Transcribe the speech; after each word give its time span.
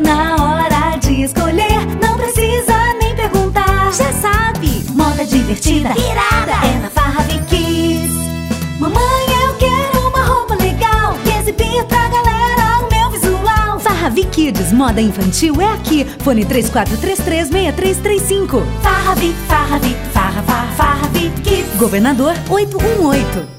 Na 0.00 0.36
hora 0.36 0.96
de 0.98 1.22
escolher, 1.22 1.86
não 2.02 2.16
precisa 2.16 2.74
nem 3.00 3.14
perguntar. 3.14 3.92
Já 3.92 4.12
sabe, 4.12 4.84
moda 4.94 5.24
divertida, 5.24 5.90
irada, 5.90 6.66
é 6.66 6.78
na 6.80 6.90
Farra 6.90 7.24
Kids. 7.48 8.12
Mamãe, 8.78 9.26
eu 9.44 9.54
quero 9.54 10.08
uma 10.08 10.24
roupa 10.24 10.54
legal 10.54 11.16
que 11.24 11.30
exibir 11.30 11.84
pra 11.84 12.08
galera 12.08 12.80
o 12.80 12.88
meu 12.90 13.10
visual. 13.10 13.78
Farra 13.80 14.10
Kids, 14.10 14.72
moda 14.72 15.00
infantil 15.00 15.60
é 15.60 15.72
aqui. 15.72 16.04
Fone 16.20 16.44
3433-6335. 16.44 18.62
Farra 18.82 19.14
Vi, 19.14 19.32
Farra 19.48 19.78
Vi, 19.78 19.96
Farra 20.12 20.42
Farra, 20.42 20.68
Farra 20.76 21.08
Governador 21.78 22.34
818. 22.50 23.57